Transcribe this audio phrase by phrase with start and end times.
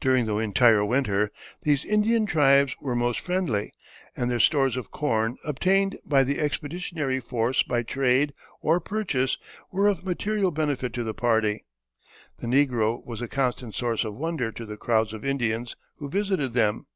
[0.00, 1.30] During the entire winter
[1.62, 3.70] these Indian tribes were most friendly,
[4.16, 9.36] and their stores of corn, obtained by the expeditionary force by trade or purchase,
[9.70, 11.66] were of material benefit to the party.
[12.38, 16.54] The negro was a constant source of wonder to the crowds of Indians who visited
[16.54, 16.86] them.